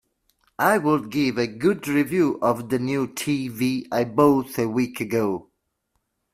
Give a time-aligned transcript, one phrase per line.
[0.57, 5.51] I would give a good review of the new TV I bought a week ago.